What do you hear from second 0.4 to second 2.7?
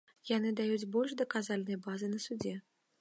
даюць больш даказальнай базы на судзе.